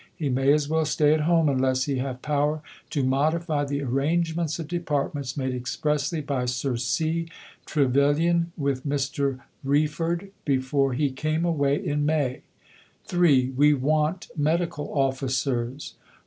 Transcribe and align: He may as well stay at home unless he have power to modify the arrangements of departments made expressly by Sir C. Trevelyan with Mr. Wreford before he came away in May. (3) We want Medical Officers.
He 0.15 0.29
may 0.29 0.51
as 0.51 0.67
well 0.67 0.83
stay 0.85 1.13
at 1.13 1.19
home 1.29 1.47
unless 1.47 1.83
he 1.83 1.97
have 1.99 2.23
power 2.23 2.63
to 2.89 3.03
modify 3.03 3.65
the 3.65 3.83
arrangements 3.83 4.57
of 4.57 4.67
departments 4.67 5.37
made 5.37 5.53
expressly 5.53 6.21
by 6.21 6.45
Sir 6.47 6.75
C. 6.75 7.27
Trevelyan 7.67 8.51
with 8.57 8.83
Mr. 8.83 9.41
Wreford 9.63 10.31
before 10.43 10.93
he 10.93 11.11
came 11.11 11.45
away 11.45 11.75
in 11.75 12.03
May. 12.03 12.41
(3) 13.05 13.51
We 13.51 13.75
want 13.75 14.29
Medical 14.35 14.91
Officers. 14.91 15.93